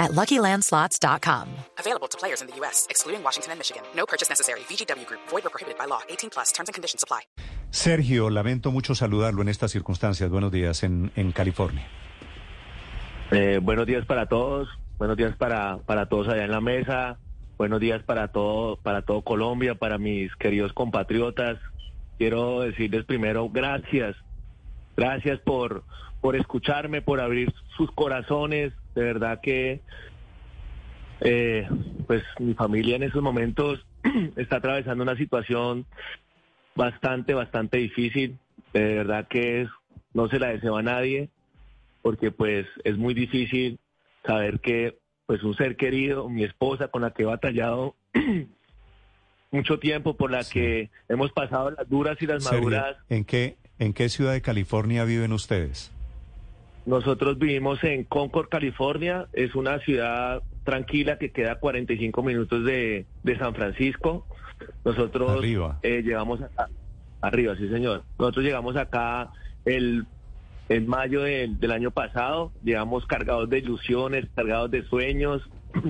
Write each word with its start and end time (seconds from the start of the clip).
at 0.00 0.10
LuckyLandSlots.com. 0.12 1.46
Available 1.78 2.08
to 2.08 2.18
players 2.18 2.42
in 2.42 2.48
the 2.48 2.56
U.S., 2.62 2.88
excluding 2.90 3.22
Washington 3.22 3.52
and 3.52 3.60
Michigan. 3.60 3.82
No 3.94 4.06
purchase 4.06 4.28
necessary. 4.28 4.60
VGW 4.68 5.06
Group. 5.06 5.20
Void 5.28 5.46
or 5.46 5.50
prohibited 5.50 5.78
by 5.78 5.86
law. 5.86 6.00
18 6.08 6.30
plus. 6.30 6.50
Terms 6.50 6.68
and 6.68 6.74
conditions 6.74 7.04
apply. 7.04 7.20
Sergio, 7.70 8.30
lamento 8.30 8.72
mucho 8.72 8.96
saludarlo 8.96 9.42
en 9.42 9.48
estas 9.48 9.70
circunstancias. 9.70 10.28
Buenos 10.28 10.50
días 10.50 10.82
en, 10.82 11.12
en 11.14 11.30
California. 11.30 11.86
Eh, 13.30 13.60
buenos 13.62 13.86
días 13.86 14.04
para 14.06 14.26
todos. 14.26 14.68
Buenos 14.98 15.16
días 15.16 15.36
para, 15.36 15.78
para 15.86 16.06
todos 16.06 16.28
allá 16.28 16.44
en 16.44 16.50
la 16.50 16.60
mesa. 16.60 17.18
Buenos 17.56 17.78
días 17.78 18.02
para 18.02 18.28
todo, 18.28 18.76
para 18.76 19.02
todo 19.02 19.22
Colombia, 19.22 19.74
para 19.74 19.98
mis 19.98 20.34
queridos 20.36 20.72
compatriotas. 20.72 21.58
Quiero 22.18 22.60
decirles 22.60 23.04
primero 23.04 23.48
gracias. 23.50 24.16
Gracias 24.96 25.38
por, 25.40 25.84
por 26.20 26.36
escucharme, 26.36 27.02
por 27.02 27.20
abrir 27.20 27.52
sus 27.76 27.90
corazones. 27.92 28.72
De 28.94 29.02
verdad 29.02 29.40
que 29.40 29.80
eh, 31.20 31.68
pues 32.06 32.22
mi 32.38 32.54
familia 32.54 32.96
en 32.96 33.02
esos 33.02 33.22
momentos 33.22 33.84
está 34.36 34.56
atravesando 34.56 35.02
una 35.02 35.16
situación 35.16 35.86
bastante, 36.74 37.34
bastante 37.34 37.78
difícil. 37.78 38.38
De 38.72 38.94
verdad 38.96 39.28
que 39.28 39.62
es, 39.62 39.68
no 40.14 40.28
se 40.28 40.38
la 40.38 40.48
deseo 40.48 40.76
a 40.76 40.82
nadie, 40.82 41.28
porque 42.02 42.30
pues 42.30 42.66
es 42.84 42.96
muy 42.96 43.14
difícil 43.14 43.78
saber 44.24 44.60
que 44.60 44.98
pues 45.26 45.42
un 45.44 45.54
ser 45.54 45.76
querido, 45.76 46.28
mi 46.28 46.42
esposa 46.42 46.88
con 46.88 47.02
la 47.02 47.12
que 47.12 47.22
he 47.22 47.26
batallado 47.26 47.94
mucho 49.52 49.78
tiempo, 49.78 50.16
por 50.16 50.30
la 50.30 50.42
que 50.44 50.90
hemos 51.08 51.32
pasado 51.32 51.70
las 51.70 51.88
duras 51.88 52.16
y 52.20 52.26
las 52.26 52.42
Sergio, 52.42 52.70
maduras. 52.70 52.96
¿en 53.08 53.24
qué, 53.24 53.56
¿En 53.78 53.92
qué 53.92 54.08
ciudad 54.08 54.32
de 54.32 54.42
California 54.42 55.04
viven 55.04 55.32
ustedes? 55.32 55.92
Nosotros 56.86 57.38
vivimos 57.38 57.82
en 57.84 58.04
Concord, 58.04 58.48
California. 58.48 59.26
Es 59.32 59.54
una 59.54 59.78
ciudad 59.80 60.42
tranquila 60.64 61.18
que 61.18 61.30
queda 61.30 61.52
a 61.52 61.58
45 61.60 62.22
minutos 62.22 62.64
de, 62.64 63.06
de 63.22 63.38
San 63.38 63.54
Francisco. 63.54 64.26
Nosotros 64.84 65.30
Arriba. 65.30 65.78
eh, 65.82 66.02
llegamos 66.02 66.40
acá, 66.42 66.68
arriba, 67.20 67.56
sí 67.56 67.68
señor. 67.68 68.04
Nosotros 68.18 68.44
llegamos 68.44 68.76
acá 68.76 69.30
el 69.64 70.06
en 70.68 70.86
mayo 70.86 71.22
del, 71.22 71.58
del 71.58 71.72
año 71.72 71.90
pasado. 71.90 72.52
Llegamos 72.62 73.06
cargados 73.06 73.48
de 73.50 73.58
ilusiones, 73.58 74.26
cargados 74.34 74.70
de 74.70 74.82
sueños. 74.84 75.42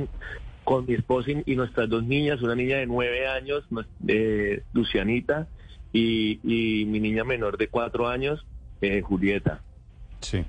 con 0.65 0.87
mi 0.87 0.95
esposa 0.95 1.33
y, 1.33 1.43
y 1.47 1.57
nuestras 1.57 1.89
dos 1.89 2.05
niñas, 2.05 2.43
una 2.43 2.55
niña 2.55 2.77
de 2.77 2.87
nueve 2.87 3.27
años, 3.27 3.65
eh, 4.07 4.63
Lucianita, 4.73 5.49
y, 5.93 6.39
y 6.45 6.85
mi 6.85 7.01
niña 7.01 7.25
menor 7.25 7.59
de 7.59 7.67
cuatro 7.67 8.07
años, 8.07 8.47
eh, 8.81 9.01
Julieta. 9.01 9.63
Sí. 10.21 10.45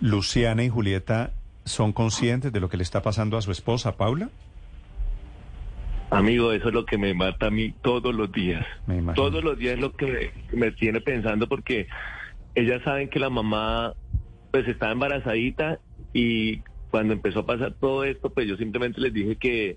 Luciana 0.00 0.64
y 0.64 0.68
Julieta 0.68 1.32
son 1.64 1.92
conscientes 1.92 2.52
de 2.52 2.60
lo 2.60 2.68
que 2.68 2.76
le 2.76 2.82
está 2.82 3.02
pasando 3.02 3.36
a 3.36 3.42
su 3.42 3.50
esposa, 3.50 3.96
Paula. 3.96 4.30
Amigo, 6.10 6.52
eso 6.52 6.68
es 6.68 6.74
lo 6.74 6.86
que 6.86 6.98
me 6.98 7.12
mata 7.14 7.46
a 7.46 7.50
mí 7.50 7.74
todos 7.82 8.14
los 8.14 8.30
días. 8.30 8.64
Me. 8.86 9.02
Todos 9.14 9.42
los 9.42 9.58
días 9.58 9.74
es 9.74 9.80
lo 9.80 9.92
que 9.92 10.06
me, 10.06 10.46
que 10.48 10.56
me 10.56 10.70
tiene 10.70 11.00
pensando 11.00 11.48
porque 11.48 11.88
ellas 12.54 12.80
saben 12.84 13.08
que 13.08 13.18
la 13.18 13.28
mamá 13.28 13.94
pues 14.52 14.68
estaba 14.68 14.92
embarazadita 14.92 15.80
y 16.12 16.60
cuando 16.90 17.12
empezó 17.12 17.40
a 17.40 17.46
pasar 17.46 17.74
todo 17.74 18.04
esto, 18.04 18.30
pues 18.30 18.46
yo 18.46 18.56
simplemente 18.56 19.00
les 19.00 19.12
dije 19.12 19.36
que 19.36 19.76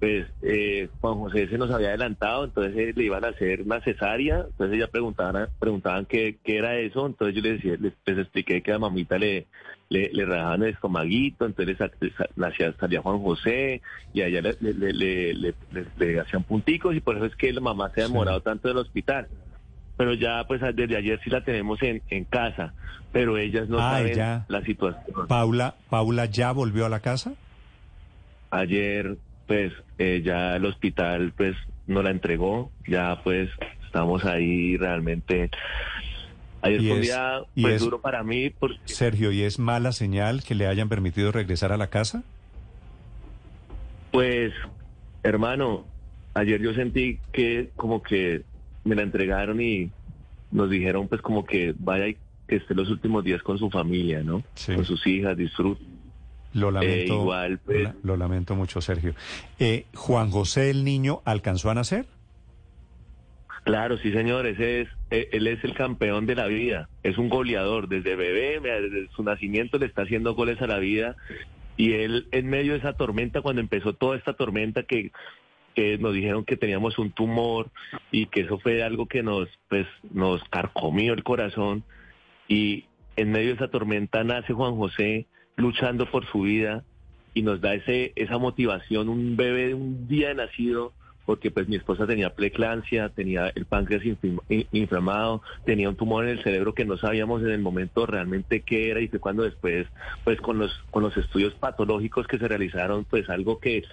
pues 0.00 0.26
eh, 0.42 0.88
Juan 1.00 1.14
José 1.14 1.48
se 1.48 1.58
nos 1.58 1.70
había 1.72 1.88
adelantado, 1.88 2.44
entonces 2.44 2.76
eh, 2.76 2.92
le 2.94 3.04
iban 3.04 3.24
a 3.24 3.28
hacer 3.28 3.62
una 3.62 3.80
cesárea, 3.80 4.44
entonces 4.46 4.76
ellas 4.76 4.90
preguntaban, 4.90 5.48
preguntaban 5.58 6.06
qué, 6.06 6.38
qué 6.44 6.58
era 6.58 6.76
eso, 6.78 7.06
entonces 7.06 7.34
yo 7.34 7.42
les, 7.42 7.54
decía, 7.62 7.76
les, 7.80 7.92
les 8.06 8.18
expliqué 8.18 8.62
que 8.62 8.72
a 8.72 8.78
mamita 8.78 9.18
le, 9.18 9.46
le, 9.88 10.10
le 10.12 10.24
rajaban 10.24 10.62
el 10.62 10.70
estomaguito, 10.74 11.46
entonces 11.46 11.76
nacía- 12.36 12.74
salía 12.78 13.02
Juan 13.02 13.18
José 13.20 13.82
y 14.12 14.20
a 14.20 14.26
ella 14.28 14.40
le, 14.42 14.56
le, 14.60 14.72
le, 14.74 14.92
le- 14.92 15.34
le- 15.34 15.54
le- 15.72 15.86
le 15.96 16.20
hacían 16.20 16.44
punticos 16.44 16.94
y 16.94 17.00
por 17.00 17.16
eso 17.16 17.24
es 17.26 17.34
que 17.34 17.52
la 17.52 17.60
mamá 17.60 17.90
se 17.94 18.02
ha 18.02 18.06
Sí. 18.06 18.12
demorado 18.12 18.40
tanto 18.40 18.68
del 18.68 18.76
hospital. 18.78 19.26
Pero 19.96 20.14
ya 20.14 20.44
pues 20.46 20.60
desde 20.76 20.96
ayer 20.96 21.18
sí 21.24 21.28
la 21.30 21.42
tenemos 21.42 21.82
en, 21.82 22.02
en 22.08 22.24
casa, 22.24 22.72
pero 23.10 23.36
ellas 23.36 23.68
no 23.68 23.78
Ah, 23.80 23.94
saben 23.98 24.14
ya. 24.14 24.44
la 24.46 24.62
situación. 24.62 25.26
Paula, 25.26 25.74
Paula 25.90 26.26
ya 26.26 26.52
volvió 26.52 26.86
a 26.86 26.88
la 26.88 27.00
casa. 27.00 27.32
Ayer 28.50 29.16
pues 29.48 29.72
eh, 29.98 30.22
ya 30.24 30.54
el 30.56 30.64
hospital 30.66 31.32
pues 31.36 31.56
no 31.88 32.02
la 32.02 32.10
entregó, 32.10 32.70
ya 32.86 33.20
pues 33.24 33.50
estamos 33.84 34.24
ahí 34.24 34.76
realmente... 34.76 35.50
Ayer 36.60 36.80
fue 36.82 36.92
un 36.96 37.00
día 37.02 37.40
pues 37.54 37.74
es- 37.76 37.80
duro 37.80 38.00
para 38.00 38.22
mí 38.24 38.50
porque 38.50 38.78
Sergio, 38.84 39.32
¿y 39.32 39.42
es 39.42 39.58
mala 39.58 39.92
señal 39.92 40.42
que 40.44 40.54
le 40.54 40.66
hayan 40.66 40.88
permitido 40.88 41.32
regresar 41.32 41.72
a 41.72 41.76
la 41.76 41.88
casa? 41.88 42.22
Pues, 44.10 44.52
hermano, 45.22 45.84
ayer 46.34 46.60
yo 46.60 46.74
sentí 46.74 47.20
que 47.32 47.70
como 47.76 48.02
que 48.02 48.42
me 48.84 48.96
la 48.96 49.02
entregaron 49.02 49.60
y 49.60 49.90
nos 50.50 50.68
dijeron 50.68 51.06
pues 51.08 51.20
como 51.22 51.44
que 51.46 51.74
vaya 51.78 52.08
y 52.08 52.16
que 52.48 52.56
esté 52.56 52.74
los 52.74 52.90
últimos 52.90 53.22
días 53.22 53.42
con 53.42 53.56
su 53.58 53.70
familia, 53.70 54.22
¿no? 54.24 54.42
Sí. 54.54 54.74
Con 54.74 54.84
sus 54.84 55.06
hijas, 55.06 55.36
disfrute. 55.36 55.84
Lo 56.54 56.70
lamento, 56.70 57.14
igual, 57.22 57.58
pues. 57.58 57.78
lo, 57.78 57.84
la- 57.84 57.94
lo 58.02 58.16
lamento 58.16 58.54
mucho, 58.54 58.80
Sergio. 58.80 59.14
Eh, 59.58 59.84
Juan 59.94 60.30
José, 60.30 60.70
el 60.70 60.84
niño, 60.84 61.20
¿alcanzó 61.24 61.70
a 61.70 61.74
nacer? 61.74 62.06
Claro, 63.64 63.98
sí, 63.98 64.12
señor, 64.12 64.46
ese 64.46 64.82
es, 64.82 64.88
eh, 65.10 65.28
él 65.32 65.46
es 65.46 65.62
el 65.62 65.74
campeón 65.74 66.24
de 66.26 66.34
la 66.34 66.46
vida, 66.46 66.88
es 67.02 67.18
un 67.18 67.28
goleador, 67.28 67.88
desde 67.88 68.16
bebé, 68.16 68.60
desde 68.60 69.08
su 69.14 69.22
nacimiento 69.22 69.78
le 69.78 69.86
está 69.86 70.02
haciendo 70.02 70.34
goles 70.34 70.60
a 70.62 70.66
la 70.66 70.78
vida 70.78 71.16
y 71.76 71.92
él 71.92 72.28
en 72.30 72.46
medio 72.48 72.72
de 72.72 72.78
esa 72.78 72.94
tormenta, 72.94 73.42
cuando 73.42 73.60
empezó 73.60 73.92
toda 73.92 74.16
esta 74.16 74.32
tormenta 74.32 74.84
que, 74.84 75.12
que 75.74 75.98
nos 75.98 76.14
dijeron 76.14 76.44
que 76.44 76.56
teníamos 76.56 76.98
un 76.98 77.10
tumor 77.10 77.70
y 78.10 78.26
que 78.26 78.40
eso 78.40 78.58
fue 78.58 78.82
algo 78.82 79.06
que 79.06 79.22
nos, 79.22 79.48
pues, 79.68 79.86
nos 80.12 80.42
carcomió 80.44 81.12
el 81.12 81.22
corazón 81.22 81.84
y 82.48 82.86
en 83.16 83.30
medio 83.32 83.48
de 83.48 83.54
esa 83.56 83.68
tormenta 83.68 84.24
nace 84.24 84.54
Juan 84.54 84.76
José 84.76 85.26
luchando 85.58 86.06
por 86.10 86.24
su 86.26 86.42
vida 86.42 86.84
y 87.34 87.42
nos 87.42 87.60
da 87.60 87.74
ese, 87.74 88.12
esa 88.16 88.38
motivación, 88.38 89.08
un 89.08 89.36
bebé 89.36 89.68
de 89.68 89.74
un 89.74 90.08
día 90.08 90.32
nacido 90.32 90.92
porque 91.26 91.50
pues 91.50 91.68
mi 91.68 91.76
esposa 91.76 92.06
tenía 92.06 92.34
preeclampsia, 92.34 93.10
tenía 93.10 93.52
el 93.54 93.66
páncreas 93.66 94.02
inflamado, 94.72 95.42
tenía 95.66 95.90
un 95.90 95.96
tumor 95.96 96.24
en 96.24 96.30
el 96.30 96.42
cerebro 96.42 96.72
que 96.72 96.86
no 96.86 96.96
sabíamos 96.96 97.42
en 97.42 97.50
el 97.50 97.60
momento 97.60 98.06
realmente 98.06 98.62
qué 98.62 98.90
era 98.90 99.02
y 99.02 99.08
fue 99.08 99.18
cuando 99.18 99.42
después 99.42 99.86
pues 100.24 100.40
con 100.40 100.58
los 100.58 100.72
con 100.90 101.02
los 101.02 101.14
estudios 101.18 101.52
patológicos 101.52 102.26
que 102.26 102.38
se 102.38 102.48
realizaron 102.48 103.04
pues 103.04 103.28
algo 103.28 103.58
que 103.58 103.84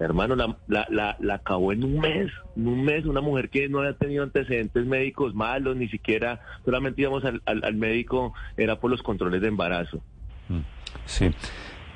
hermano 0.00 0.34
la, 0.34 0.56
la, 0.66 0.88
la, 0.90 1.16
la 1.20 1.34
acabó 1.34 1.72
en 1.72 1.84
un 1.84 2.00
mes, 2.00 2.32
en 2.56 2.66
un 2.66 2.84
mes 2.84 3.04
una 3.04 3.20
mujer 3.20 3.48
que 3.48 3.68
no 3.68 3.78
había 3.78 3.92
tenido 3.92 4.24
antecedentes 4.24 4.84
médicos 4.86 5.36
malos, 5.36 5.76
ni 5.76 5.86
siquiera 5.86 6.40
solamente 6.64 7.02
íbamos 7.02 7.24
al, 7.24 7.42
al, 7.44 7.62
al 7.62 7.74
médico 7.76 8.34
era 8.56 8.80
por 8.80 8.90
los 8.90 9.02
controles 9.02 9.40
de 9.40 9.48
embarazo. 9.48 10.02
Sí. 11.06 11.30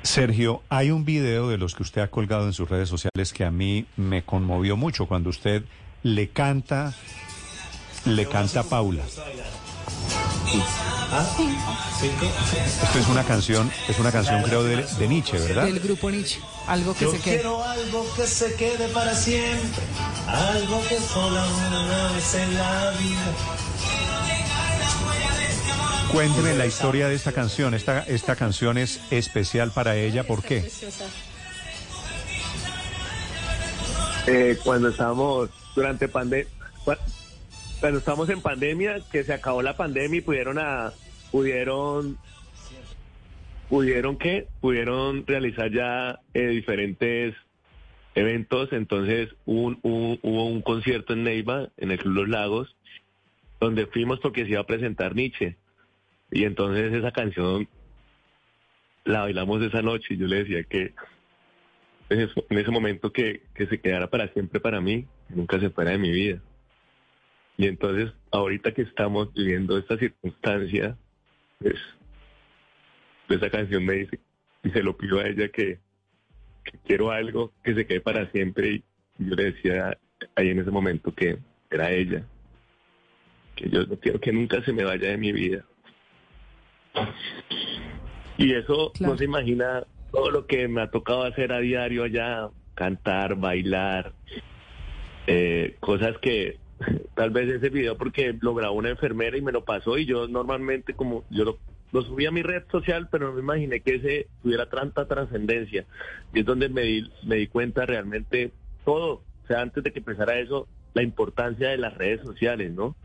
Sergio, 0.03 0.61
hay 0.69 0.91
un 0.91 1.03
video 1.05 1.49
de 1.49 1.57
los 1.57 1.73
que 1.73 1.81
usted 1.83 2.01
ha 2.01 2.09
colgado 2.11 2.45
en 2.45 2.53
sus 2.53 2.69
redes 2.69 2.87
sociales 2.89 3.33
que 3.33 3.43
a 3.43 3.51
mí 3.51 3.85
me 3.97 4.23
conmovió 4.23 4.77
mucho 4.77 5.07
cuando 5.07 5.29
usted 5.31 5.63
le 6.03 6.29
canta, 6.29 6.93
le 8.05 8.27
canta 8.27 8.59
a 8.59 8.63
Paula. 8.63 9.03
Esto 12.83 12.99
es 12.99 13.07
una 13.07 13.23
canción, 13.23 13.71
es 13.87 13.97
una 13.99 14.11
canción 14.11 14.43
creo 14.43 14.63
de, 14.63 14.83
de 14.83 15.07
Nietzsche, 15.07 15.37
¿verdad? 15.39 15.65
del 15.65 15.79
grupo 15.79 16.11
Nietzsche. 16.11 16.39
Algo 16.67 16.93
que 16.93 17.05
Yo 17.05 17.11
se 17.11 17.19
quede. 17.19 17.35
quiero 17.35 17.63
algo 17.63 18.05
que 18.15 18.27
se 18.27 18.53
quede 18.55 18.87
para 18.89 19.15
siempre, 19.15 19.83
algo 20.27 20.81
que 20.87 20.99
solo 20.99 21.41
una 21.67 22.11
vez 22.11 22.35
en 22.35 22.53
la 22.55 22.91
vida. 22.99 23.33
Cuénteme 26.15 26.53
la 26.53 26.65
historia 26.65 27.09
de 27.09 27.15
esta 27.15 27.33
canción. 27.33 27.73
Esta, 27.73 27.99
esta 28.03 28.37
canción 28.37 28.77
es 28.77 29.05
especial 29.11 29.71
para 29.75 29.97
ella, 29.97 30.23
¿por 30.23 30.41
qué? 30.41 30.63
Eh, 34.25 34.57
cuando 34.63 34.87
estábamos 34.87 35.49
durante 35.75 36.07
pandemia, 36.07 36.49
cuando 37.81 37.99
estamos 37.99 38.29
en 38.29 38.39
pandemia, 38.39 39.01
que 39.11 39.25
se 39.25 39.33
acabó 39.33 39.61
la 39.61 39.75
pandemia 39.75 40.19
y 40.19 40.21
pudieron 40.21 40.57
a, 40.57 40.93
pudieron, 41.31 42.17
pudieron 43.67 44.17
qué, 44.17 44.47
pudieron 44.61 45.27
realizar 45.27 45.69
ya 45.69 46.21
eh, 46.33 46.47
diferentes 46.47 47.35
eventos. 48.15 48.71
Entonces 48.71 49.35
un, 49.45 49.79
hubo 49.81 50.45
un 50.45 50.61
concierto 50.61 51.11
en 51.11 51.25
Neiva, 51.25 51.67
en 51.75 51.91
el 51.91 51.99
Club 51.99 52.13
Los 52.13 52.29
Lagos, 52.29 52.75
donde 53.59 53.85
fuimos 53.85 54.21
porque 54.21 54.45
se 54.45 54.51
iba 54.51 54.61
a 54.61 54.65
presentar 54.65 55.13
Nietzsche. 55.13 55.57
Y 56.31 56.43
entonces 56.43 56.93
esa 56.93 57.11
canción 57.11 57.67
la 59.03 59.21
bailamos 59.21 59.61
esa 59.61 59.81
noche 59.81 60.15
y 60.15 60.17
yo 60.17 60.27
le 60.27 60.43
decía 60.43 60.63
que 60.63 60.93
en 62.09 62.21
ese, 62.21 62.33
en 62.49 62.57
ese 62.57 62.71
momento 62.71 63.11
que, 63.11 63.43
que 63.53 63.67
se 63.67 63.79
quedara 63.79 64.09
para 64.09 64.27
siempre 64.29 64.59
para 64.59 64.81
mí, 64.81 65.05
nunca 65.29 65.59
se 65.59 65.69
fuera 65.69 65.91
de 65.91 65.97
mi 65.97 66.11
vida. 66.11 66.41
Y 67.57 67.67
entonces, 67.67 68.11
ahorita 68.31 68.73
que 68.73 68.81
estamos 68.81 69.33
viviendo 69.33 69.77
esta 69.77 69.97
circunstancia, 69.97 70.97
pues, 71.59 71.75
esa 73.29 73.49
canción 73.49 73.85
me 73.85 73.93
dice, 73.93 74.19
y 74.63 74.69
se 74.71 74.83
lo 74.83 74.97
pido 74.97 75.19
a 75.19 75.27
ella 75.27 75.47
que, 75.49 75.79
que 76.63 76.77
quiero 76.85 77.11
algo 77.11 77.53
que 77.63 77.73
se 77.73 77.85
quede 77.85 78.01
para 78.01 78.29
siempre. 78.31 78.69
Y 78.69 78.83
yo 79.17 79.35
le 79.35 79.51
decía 79.51 79.97
ahí 80.35 80.49
en 80.49 80.59
ese 80.59 80.71
momento 80.71 81.13
que 81.13 81.37
era 81.69 81.91
ella, 81.91 82.25
que 83.55 83.69
yo 83.69 83.85
no 83.85 83.97
quiero 83.97 84.19
que 84.19 84.33
nunca 84.33 84.61
se 84.63 84.73
me 84.73 84.83
vaya 84.83 85.09
de 85.09 85.17
mi 85.17 85.31
vida. 85.31 85.65
Y 88.37 88.53
eso 88.53 88.91
Claro. 88.93 89.13
no 89.13 89.17
se 89.17 89.25
imagina 89.25 89.83
todo 90.11 90.31
lo 90.31 90.45
que 90.45 90.67
me 90.67 90.81
ha 90.81 90.91
tocado 90.91 91.23
hacer 91.23 91.51
a 91.51 91.59
diario 91.59 92.03
allá, 92.03 92.49
cantar, 92.73 93.35
bailar, 93.35 94.13
eh, 95.27 95.75
cosas 95.79 96.17
que 96.19 96.57
tal 97.15 97.29
vez 97.31 97.49
ese 97.49 97.69
video 97.69 97.97
porque 97.97 98.37
lo 98.41 98.53
grabó 98.53 98.75
una 98.75 98.89
enfermera 98.89 99.37
y 99.37 99.41
me 99.41 99.51
lo 99.51 99.63
pasó 99.63 99.97
y 99.97 100.05
yo 100.05 100.27
normalmente 100.27 100.93
como 100.93 101.23
yo 101.29 101.45
lo, 101.45 101.57
lo 101.93 102.01
subí 102.01 102.25
a 102.25 102.31
mi 102.31 102.43
red 102.43 102.63
social 102.69 103.07
pero 103.09 103.27
no 103.27 103.33
me 103.33 103.39
imaginé 103.39 103.79
que 103.79 103.95
ese 103.95 104.27
tuviera 104.43 104.69
tanta 104.69 105.07
trascendencia 105.07 105.85
y 106.33 106.41
es 106.41 106.45
donde 106.45 106.67
me 106.69 106.81
di, 106.81 107.09
me 107.23 107.37
di 107.37 107.47
cuenta 107.47 107.85
realmente 107.85 108.51
todo, 108.83 109.23
o 109.43 109.47
sea, 109.47 109.61
antes 109.61 109.83
de 109.83 109.91
que 109.91 109.99
empezara 109.99 110.37
eso, 110.37 110.67
la 110.93 111.01
importancia 111.01 111.69
de 111.69 111.77
las 111.77 111.93
redes 111.97 112.21
sociales, 112.21 112.71
¿no? 112.71 112.95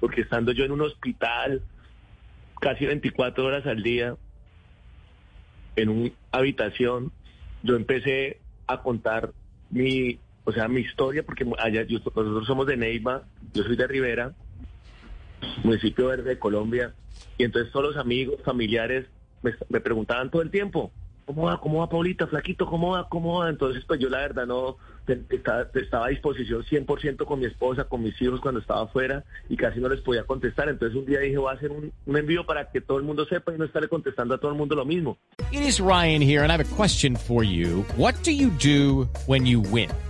Porque 0.00 0.22
estando 0.22 0.52
yo 0.52 0.64
en 0.64 0.72
un 0.72 0.80
hospital 0.80 1.62
casi 2.60 2.86
24 2.86 3.44
horas 3.44 3.66
al 3.66 3.82
día, 3.82 4.16
en 5.76 5.88
una 5.88 6.10
habitación, 6.30 7.10
yo 7.62 7.74
empecé 7.74 8.38
a 8.66 8.82
contar 8.82 9.32
mi, 9.70 10.18
o 10.44 10.52
sea, 10.52 10.68
mi 10.68 10.82
historia, 10.82 11.22
porque 11.24 11.44
allá 11.58 11.82
yo- 11.82 11.98
nosotros 11.98 12.46
somos 12.46 12.66
de 12.66 12.76
Neiva, 12.76 13.24
yo 13.54 13.64
soy 13.64 13.76
de 13.76 13.86
Rivera, 13.86 14.34
municipio 15.64 16.06
verde 16.08 16.30
de 16.30 16.38
Colombia, 16.38 16.94
y 17.38 17.44
entonces 17.44 17.72
todos 17.72 17.94
los 17.94 17.96
amigos, 17.96 18.36
familiares 18.44 19.06
me, 19.42 19.52
me 19.68 19.80
preguntaban 19.80 20.30
todo 20.30 20.42
el 20.42 20.50
tiempo, 20.50 20.92
¿cómo 21.30 21.46
va? 21.46 21.60
¿Cómo 21.60 21.78
va 21.78 21.88
Paulita? 21.88 22.26
Flaquito, 22.26 22.66
¿cómo 22.66 22.90
va? 22.90 23.08
¿Cómo 23.08 23.38
va? 23.38 23.50
Entonces 23.50 23.84
pues 23.86 24.00
yo 24.00 24.08
la 24.08 24.18
verdad 24.18 24.46
no, 24.46 24.76
estaba, 25.06 26.06
a 26.06 26.08
disposición 26.08 26.64
100% 26.64 27.24
con 27.24 27.38
mi 27.38 27.46
esposa, 27.46 27.84
con 27.84 28.02
mis 28.02 28.20
hijos 28.20 28.40
cuando 28.40 28.58
estaba 28.58 28.82
afuera 28.82 29.22
y 29.48 29.56
casi 29.56 29.78
no 29.78 29.88
les 29.88 30.00
podía 30.00 30.24
contestar, 30.24 30.68
entonces 30.68 30.98
un 30.98 31.06
día 31.06 31.20
dije 31.20 31.38
voy 31.38 31.52
a 31.52 31.56
hacer 31.56 31.70
un, 31.70 31.92
envío 32.16 32.44
para 32.44 32.68
que 32.68 32.80
todo 32.80 32.98
el 32.98 33.04
mundo 33.04 33.24
sepa 33.26 33.54
y 33.54 33.58
no 33.58 33.64
estarle 33.64 33.88
contestando 33.88 34.34
a 34.34 34.38
todo 34.38 34.50
el 34.50 34.56
mundo 34.56 34.74
lo 34.74 34.84
mismo. 34.84 35.18
It 35.52 35.62
is 35.62 35.80
Ryan 35.80 36.20
here, 36.20 36.42
and 36.42 36.50
I 36.50 36.56
have 36.56 36.60
a 36.60 36.76
question 36.76 37.14
for 37.14 37.44
you. 37.44 37.84
What 37.96 38.14
do 38.24 38.32
you 38.32 38.50
do 38.50 39.08
when 39.26 39.46
you 39.46 39.60
win? 39.60 40.09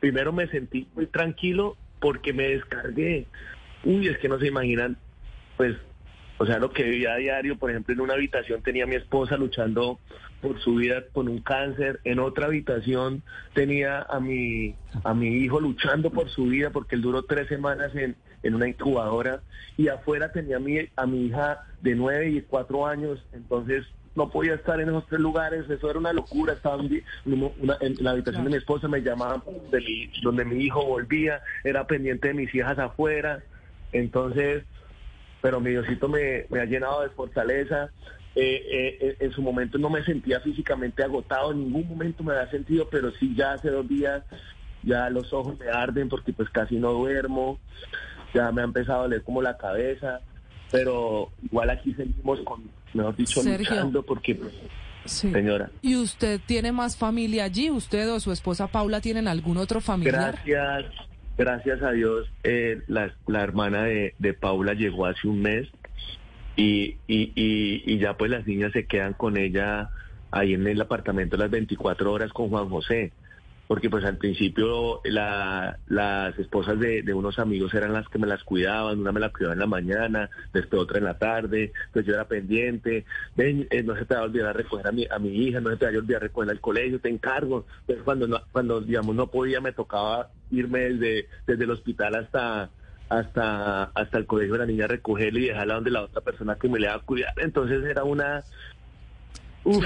primero 0.00 0.32
me 0.32 0.46
sentí 0.48 0.86
muy 0.94 1.06
tranquilo 1.06 1.76
porque 2.00 2.32
me 2.32 2.48
descargué. 2.48 3.26
Uy, 3.84 4.08
es 4.08 4.18
que 4.18 4.28
no 4.28 4.38
se 4.38 4.46
imaginan, 4.46 4.96
pues, 5.56 5.76
o 6.38 6.46
sea, 6.46 6.58
lo 6.58 6.70
que 6.70 6.84
vivía 6.84 7.14
a 7.14 7.16
diario, 7.16 7.56
por 7.56 7.70
ejemplo, 7.70 7.94
en 7.94 8.00
una 8.00 8.14
habitación 8.14 8.62
tenía 8.62 8.84
a 8.84 8.86
mi 8.86 8.94
esposa 8.94 9.36
luchando 9.36 9.98
por 10.40 10.60
su 10.60 10.76
vida 10.76 11.02
con 11.12 11.28
un 11.28 11.40
cáncer, 11.40 12.00
en 12.04 12.20
otra 12.20 12.46
habitación 12.46 13.22
tenía 13.54 14.02
a 14.02 14.20
mi, 14.20 14.74
a 15.02 15.14
mi 15.14 15.28
hijo 15.38 15.60
luchando 15.60 16.10
por 16.10 16.28
su 16.28 16.44
vida 16.44 16.70
porque 16.70 16.94
él 16.94 17.02
duró 17.02 17.24
tres 17.24 17.48
semanas 17.48 17.94
en, 17.96 18.14
en 18.42 18.54
una 18.54 18.68
incubadora. 18.68 19.42
Y 19.76 19.88
afuera 19.88 20.30
tenía 20.30 20.56
a 20.56 20.60
mi, 20.60 20.78
a 20.94 21.06
mi 21.06 21.26
hija 21.26 21.64
de 21.80 21.94
nueve 21.94 22.30
y 22.30 22.42
cuatro 22.42 22.86
años, 22.86 23.24
entonces 23.32 23.84
no 24.18 24.28
podía 24.30 24.54
estar 24.54 24.80
en 24.80 24.88
esos 24.88 25.06
tres 25.06 25.20
lugares, 25.20 25.64
eso 25.70 25.88
era 25.88 25.98
una 25.98 26.12
locura, 26.12 26.52
estaba 26.52 26.82
en 26.82 27.96
la 28.00 28.10
habitación 28.10 28.44
de 28.44 28.50
mi 28.50 28.56
esposa, 28.56 28.88
me 28.88 29.00
llamaban 29.00 29.42
de 29.70 29.80
mi- 29.80 30.10
donde 30.22 30.44
mi 30.44 30.64
hijo 30.64 30.84
volvía, 30.84 31.40
era 31.62 31.86
pendiente 31.86 32.28
de 32.28 32.34
mis 32.34 32.52
hijas 32.54 32.78
afuera, 32.80 33.42
entonces, 33.92 34.64
pero 35.40 35.60
mi 35.60 35.70
Diosito 35.70 36.08
me, 36.08 36.46
me 36.50 36.60
ha 36.60 36.64
llenado 36.64 37.02
de 37.02 37.10
fortaleza, 37.10 37.90
eh, 38.34 38.62
eh, 38.70 38.98
eh, 39.00 39.16
en 39.20 39.30
su 39.32 39.40
momento 39.40 39.78
no 39.78 39.88
me 39.88 40.02
sentía 40.04 40.40
físicamente 40.40 41.02
agotado, 41.04 41.52
en 41.52 41.58
ningún 41.64 41.88
momento 41.88 42.24
me 42.24 42.32
había 42.34 42.50
sentido, 42.50 42.88
pero 42.90 43.12
sí 43.12 43.34
ya 43.36 43.52
hace 43.52 43.70
dos 43.70 43.88
días 43.88 44.24
ya 44.82 45.10
los 45.10 45.32
ojos 45.32 45.58
me 45.58 45.68
arden 45.68 46.08
porque 46.08 46.32
pues 46.32 46.50
casi 46.50 46.76
no 46.76 46.92
duermo, 46.92 47.58
ya 48.34 48.50
me 48.52 48.62
ha 48.62 48.64
empezado 48.64 49.00
a 49.00 49.02
doler 49.04 49.22
como 49.22 49.42
la 49.42 49.56
cabeza, 49.56 50.20
pero 50.70 51.30
igual 51.42 51.70
aquí 51.70 51.94
seguimos 51.94 52.40
con, 52.40 52.62
mejor 52.94 53.16
dicho, 53.16 53.40
Sergio. 53.42 53.70
luchando 53.70 54.02
porque, 54.02 54.34
pues, 54.34 54.52
Sí. 55.04 55.30
señora, 55.32 55.70
¿Y 55.80 55.96
usted 55.96 56.38
tiene 56.44 56.70
más 56.72 56.96
familia 56.96 57.44
allí? 57.44 57.70
¿Usted 57.70 58.10
o 58.12 58.20
su 58.20 58.30
esposa 58.32 58.66
Paula 58.66 59.00
tienen 59.00 59.26
algún 59.28 59.56
otro 59.56 59.80
familiar? 59.80 60.38
gracias, 60.44 60.92
gracias 61.38 61.82
a 61.82 61.92
Dios, 61.92 62.28
eh, 62.42 62.82
la, 62.88 63.14
la 63.26 63.42
hermana 63.42 63.84
de, 63.84 64.14
de 64.18 64.34
Paula 64.34 64.74
llegó 64.74 65.06
hace 65.06 65.26
un 65.26 65.40
mes 65.40 65.68
y, 66.56 66.96
y, 67.06 67.32
y, 67.34 67.82
y 67.86 67.98
ya 67.98 68.16
pues 68.18 68.30
las 68.30 68.46
niñas 68.46 68.72
se 68.72 68.84
quedan 68.86 69.14
con 69.14 69.36
ella 69.38 69.88
ahí 70.30 70.52
en 70.54 70.66
el 70.66 70.80
apartamento 70.80 71.36
las 71.38 71.50
24 71.50 72.12
horas 72.12 72.30
con 72.32 72.50
Juan 72.50 72.68
José. 72.68 73.12
Porque 73.68 73.90
pues 73.90 74.02
al 74.06 74.16
principio 74.16 75.00
la- 75.04 75.78
las 75.86 76.36
esposas 76.38 76.80
de, 76.80 77.02
de 77.02 77.12
unos 77.14 77.38
amigos 77.38 77.72
eran 77.74 77.92
las 77.92 78.08
que 78.08 78.18
me 78.18 78.26
las 78.26 78.42
cuidaban, 78.42 78.98
una 78.98 79.12
me 79.12 79.20
la 79.20 79.28
cuidaba 79.28 79.52
en 79.52 79.60
la 79.60 79.66
mañana, 79.66 80.30
después 80.54 80.82
otra 80.82 80.98
en 80.98 81.04
la 81.04 81.18
tarde, 81.18 81.72
pues 81.92 82.06
yo 82.06 82.14
era 82.14 82.26
pendiente, 82.26 83.04
eh, 83.36 83.82
no 83.84 83.94
se 83.94 84.06
te 84.06 84.14
va 84.14 84.22
a 84.22 84.24
olvidar 84.24 84.56
recoger 84.56 84.88
a 84.88 84.92
mi, 84.92 85.06
a 85.10 85.18
mi 85.18 85.28
hija, 85.44 85.60
no 85.60 85.68
se 85.70 85.76
te 85.76 85.84
va 85.84 85.92
a 85.92 85.98
olvidar 85.98 86.22
recogerla 86.22 86.52
al 86.52 86.60
colegio, 86.60 86.98
te 86.98 87.10
encargo. 87.10 87.66
Entonces 87.80 88.04
cuando, 88.04 88.26
no- 88.26 88.42
cuando 88.50 88.80
digamos 88.80 89.14
no 89.14 89.26
podía 89.30 89.60
me 89.60 89.72
tocaba 89.72 90.30
irme 90.50 90.88
desde, 90.90 91.28
desde 91.46 91.64
el 91.64 91.70
hospital 91.70 92.14
hasta 92.14 92.70
hasta 93.10 93.84
hasta 93.84 94.18
el 94.18 94.26
colegio 94.26 94.54
de 94.54 94.58
la 94.60 94.66
niña 94.66 94.86
recogerla 94.86 95.38
y 95.40 95.46
dejarla 95.48 95.74
donde 95.74 95.90
la 95.90 96.02
otra 96.02 96.20
persona 96.22 96.56
que 96.56 96.68
me 96.68 96.78
le 96.78 96.88
va 96.88 96.94
a 96.94 96.98
cuidar. 97.00 97.32
Entonces 97.36 97.84
era 97.84 98.04
una... 98.04 98.42
Uf. 99.64 99.82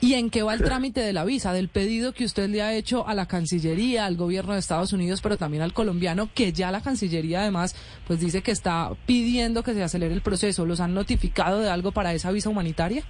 ¿Y 0.00 0.14
en 0.14 0.30
qué 0.30 0.42
va 0.44 0.54
el 0.54 0.62
trámite 0.62 1.00
de 1.00 1.12
la 1.12 1.24
visa, 1.24 1.52
del 1.52 1.68
pedido 1.68 2.12
que 2.12 2.24
usted 2.24 2.48
le 2.48 2.62
ha 2.62 2.72
hecho 2.72 3.08
a 3.08 3.14
la 3.14 3.26
Cancillería, 3.26 4.06
al 4.06 4.16
gobierno 4.16 4.52
de 4.52 4.60
Estados 4.60 4.92
Unidos, 4.92 5.20
pero 5.20 5.36
también 5.36 5.62
al 5.64 5.72
colombiano, 5.72 6.30
que 6.32 6.52
ya 6.52 6.70
la 6.70 6.80
Cancillería 6.82 7.40
además 7.40 7.74
pues 8.06 8.20
dice 8.20 8.40
que 8.42 8.52
está 8.52 8.90
pidiendo 9.06 9.64
que 9.64 9.74
se 9.74 9.82
acelere 9.82 10.14
el 10.14 10.20
proceso? 10.22 10.64
¿Los 10.66 10.78
han 10.78 10.94
notificado 10.94 11.58
de 11.60 11.68
algo 11.70 11.90
para 11.90 12.14
esa 12.14 12.30
visa 12.30 12.48
humanitaria? 12.48 13.02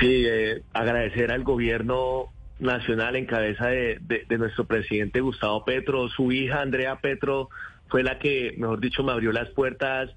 Sí, 0.00 0.24
eh, 0.26 0.62
agradecer 0.74 1.30
al 1.32 1.44
gobierno 1.44 2.26
nacional 2.58 3.16
en 3.16 3.26
cabeza 3.26 3.68
de, 3.68 3.98
de- 4.02 4.26
de 4.28 4.38
nuestro 4.38 4.66
presidente 4.66 5.20
Gustavo 5.20 5.64
Petro. 5.64 6.08
Su 6.08 6.30
hija 6.30 6.60
Andrea 6.60 6.96
Petro 7.00 7.48
fue 7.88 8.02
la 8.02 8.18
que, 8.18 8.54
mejor 8.58 8.80
dicho, 8.80 9.02
me 9.02 9.12
abrió 9.12 9.32
las 9.32 9.48
puertas 9.50 10.10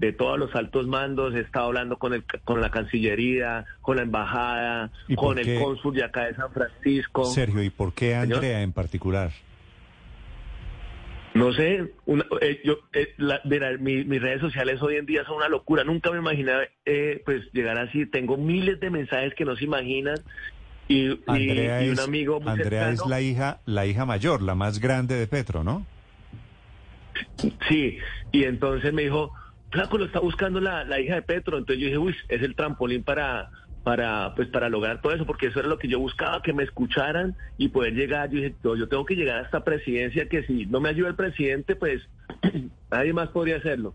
de 0.00 0.12
todos 0.12 0.38
los 0.38 0.54
altos 0.56 0.86
mandos. 0.86 1.34
He 1.34 1.40
estado 1.40 1.66
hablando 1.66 1.98
con, 1.98 2.14
el, 2.14 2.24
con 2.44 2.60
la 2.60 2.70
Cancillería, 2.70 3.66
con 3.82 3.96
la 3.96 4.02
Embajada, 4.02 4.90
¿Y 5.06 5.14
por 5.14 5.24
con 5.26 5.38
el 5.38 5.58
cónsul 5.60 5.94
de 5.94 6.02
acá 6.04 6.24
de 6.24 6.34
San 6.34 6.50
Francisco. 6.52 7.24
Sergio, 7.26 7.62
¿y 7.62 7.70
por 7.70 7.92
qué 7.92 8.18
Señor. 8.18 8.36
Andrea 8.36 8.62
en 8.62 8.72
particular? 8.72 9.30
No 11.34 11.52
sé, 11.52 11.92
una- 12.06 12.24
eh, 12.40 12.60
yo, 12.64 12.78
eh, 12.92 13.14
la- 13.18 13.40
mira, 13.44 13.70
mi- 13.78 14.02
mis 14.04 14.20
redes 14.20 14.40
sociales 14.40 14.82
hoy 14.82 14.96
en 14.96 15.06
día 15.06 15.24
son 15.24 15.36
una 15.36 15.48
locura. 15.48 15.84
Nunca 15.84 16.10
me 16.10 16.18
imaginé 16.18 16.50
eh, 16.86 17.22
pues 17.24 17.44
llegar 17.52 17.78
así. 17.78 18.04
Tengo 18.06 18.36
miles 18.36 18.80
de 18.80 18.90
mensajes 18.90 19.34
que 19.34 19.44
no 19.44 19.54
se 19.54 19.64
imaginan. 19.64 20.16
Y, 20.88 21.10
Andrea, 21.28 21.84
y 21.84 21.88
un 21.88 21.92
es, 21.92 22.00
amigo 22.00 22.40
muy 22.40 22.50
Andrea 22.50 22.90
es 22.90 23.06
la 23.06 23.20
hija, 23.20 23.60
la 23.64 23.86
hija 23.86 24.04
mayor, 24.06 24.42
la 24.42 24.56
más 24.56 24.80
grande 24.80 25.14
de 25.14 25.28
Petro, 25.28 25.62
¿no? 25.62 25.86
Sí, 27.68 27.98
y 28.32 28.42
entonces 28.44 28.92
me 28.92 29.02
dijo, 29.02 29.32
Flaco, 29.70 29.98
lo 29.98 30.04
está 30.04 30.20
buscando 30.20 30.60
la, 30.60 30.84
la 30.84 31.00
hija 31.00 31.14
de 31.14 31.22
Petro. 31.22 31.58
Entonces 31.58 31.80
yo 31.80 31.86
dije, 31.86 31.98
uy, 31.98 32.14
es 32.28 32.42
el 32.42 32.54
trampolín 32.54 33.04
para, 33.04 33.50
para, 33.84 34.34
pues, 34.34 34.48
para 34.48 34.68
lograr 34.68 35.00
todo 35.00 35.12
eso, 35.12 35.26
porque 35.26 35.46
eso 35.46 35.60
era 35.60 35.68
lo 35.68 35.78
que 35.78 35.88
yo 35.88 35.98
buscaba, 35.98 36.42
que 36.42 36.52
me 36.52 36.64
escucharan 36.64 37.36
y 37.56 37.68
poder 37.68 37.94
llegar. 37.94 38.30
Yo 38.30 38.36
dije, 38.36 38.54
yo, 38.62 38.76
yo 38.76 38.88
tengo 38.88 39.04
que 39.04 39.14
llegar 39.14 39.38
a 39.38 39.44
esta 39.44 39.64
presidencia, 39.64 40.28
que 40.28 40.42
si 40.44 40.66
no 40.66 40.80
me 40.80 40.88
ayuda 40.88 41.08
el 41.08 41.16
presidente, 41.16 41.76
pues 41.76 42.02
nadie 42.90 43.12
más 43.12 43.28
podría 43.28 43.56
hacerlo. 43.56 43.94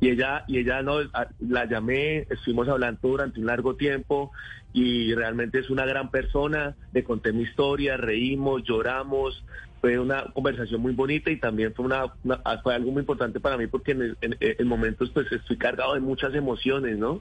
Y 0.00 0.10
ella, 0.10 0.44
y 0.48 0.58
ella 0.58 0.82
no, 0.82 0.98
a- 1.12 1.28
la 1.40 1.64
llamé, 1.66 2.26
estuvimos 2.30 2.68
hablando 2.68 2.98
durante 3.02 3.40
un 3.40 3.46
largo 3.46 3.74
tiempo 3.76 4.32
y 4.72 5.14
realmente 5.14 5.58
es 5.60 5.70
una 5.70 5.86
gran 5.86 6.10
persona. 6.10 6.74
Le 6.92 7.04
conté 7.04 7.32
mi 7.32 7.42
historia, 7.42 7.96
reímos, 7.96 8.62
lloramos. 8.64 9.44
Fue 9.80 9.98
una 9.98 10.24
conversación 10.32 10.80
muy 10.80 10.94
bonita 10.94 11.30
y 11.30 11.36
también 11.38 11.74
fue 11.74 11.84
una, 11.84 12.06
una- 12.24 12.40
fue 12.62 12.74
algo 12.74 12.90
muy 12.90 13.00
importante 13.00 13.38
para 13.38 13.58
mí 13.58 13.66
porque 13.66 13.92
en, 13.92 14.16
en- 14.22 14.36
en 14.40 14.66
momentos 14.66 15.10
pues 15.10 15.30
estoy 15.30 15.58
cargado 15.58 15.92
de 15.94 16.00
muchas 16.00 16.34
emociones, 16.34 16.96
¿no? 16.98 17.20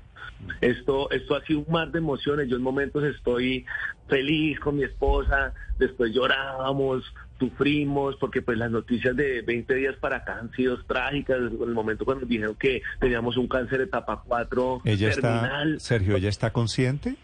Esto, 0.62 1.12
esto 1.12 1.36
ha 1.36 1.44
sido 1.44 1.60
un 1.60 1.72
mar 1.74 1.92
de 1.92 2.00
emociones. 2.00 2.48
Yo 2.50 2.56
en 2.56 2.62
momentos 2.64 3.04
estoy 3.04 3.66
feliz 4.08 4.60
con 4.62 4.78
mi 4.78 4.84
esposa, 4.84 5.54
después 5.78 6.14
llorábamos, 6.14 7.04
sufrimos, 7.50 8.16
porque 8.18 8.42
pues 8.42 8.58
las 8.58 8.72
noticias 8.72 9.16
de 9.16 9.42
20 9.42 9.76
días 9.76 9.96
para 9.98 10.18
acá 10.18 10.38
han 10.40 10.52
sido 10.52 10.82
trágicas. 10.86 11.38
En 11.38 11.46
el 11.62 11.74
momento 11.74 12.06
cuando 12.06 12.26
dijeron 12.26 12.56
que 12.56 12.82
teníamos 13.00 13.38
un 13.38 13.48
cáncer 13.48 13.80
de 13.80 13.84
etapa 13.86 14.22
4 14.26 14.82
Ella 14.86 15.10
está, 15.10 15.22
terminal, 15.42 15.80
Sergio, 15.80 16.16
¿ella 16.16 16.30
está 16.30 16.52
consciente? 16.52 17.16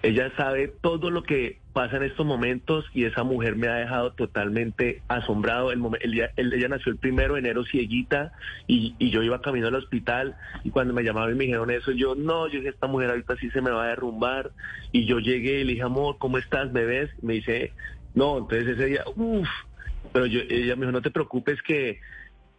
ella 0.00 0.30
sabe 0.36 0.68
todo 0.80 1.10
lo 1.10 1.24
que 1.24 1.58
pasa 1.72 1.96
en 1.96 2.04
estos 2.04 2.24
momentos 2.24 2.84
y 2.94 3.04
esa 3.04 3.24
mujer 3.24 3.56
me 3.56 3.66
ha 3.66 3.74
dejado 3.74 4.12
totalmente 4.12 5.02
asombrado. 5.08 5.72
El 5.72 6.12
día- 6.12 6.30
el- 6.36 6.52
ella 6.52 6.68
nació 6.68 6.92
el 6.92 6.98
primero 6.98 7.34
de 7.34 7.40
enero 7.40 7.64
cieguita 7.64 8.32
y, 8.68 8.94
y 9.00 9.10
yo 9.10 9.24
iba 9.24 9.40
camino 9.42 9.66
al 9.66 9.74
hospital 9.74 10.36
y 10.62 10.70
cuando 10.70 10.94
me 10.94 11.02
llamaron 11.02 11.34
y 11.34 11.38
me 11.38 11.44
dijeron 11.46 11.70
eso, 11.72 11.90
yo 11.90 12.14
no, 12.14 12.46
yo 12.46 12.58
dije, 12.58 12.68
esta 12.68 12.86
mujer 12.86 13.10
ahorita 13.10 13.36
sí 13.38 13.50
se 13.50 13.60
me 13.60 13.70
va 13.72 13.84
a 13.84 13.88
derrumbar. 13.88 14.52
Y 14.92 15.04
yo 15.04 15.18
llegué 15.18 15.60
y 15.60 15.64
le 15.64 15.72
dije, 15.72 15.82
amor, 15.84 16.16
¿cómo 16.18 16.38
estás, 16.38 16.72
bebés? 16.72 17.10
Me 17.20 17.34
dice, 17.34 17.72
no, 18.14 18.38
entonces 18.38 18.68
ese 18.68 18.86
día, 18.86 19.04
uff, 19.16 19.48
pero 20.12 20.26
yo, 20.26 20.40
ella 20.48 20.76
me 20.76 20.82
dijo, 20.82 20.92
no 20.92 21.02
te 21.02 21.10
preocupes 21.10 21.60
que 21.62 22.00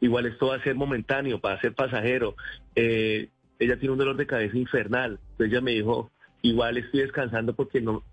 igual 0.01 0.25
esto 0.25 0.48
va 0.48 0.56
a 0.56 0.63
ser 0.63 0.75
momentáneo, 0.75 1.39
va 1.39 1.53
a 1.53 1.62
ser 1.62 1.74
pasajero. 1.74 2.36
Eh, 2.75 3.29
ella 3.60 3.77
tiene 3.77 3.94
un 3.94 4.00
dolor 4.00 4.15
de 4.15 4.27
cabeza 4.27 4.58
infernal. 4.58 5.20
Entonces 5.32 5.51
ella 5.51 5.62
me 5.62 5.72
dijo, 5.72 6.12
igual 6.41 6.77
estoy 6.77 7.01
descansando 7.01 7.53
porque 7.53 7.81
no, 7.81 8.03